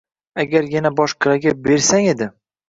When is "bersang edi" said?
1.69-2.31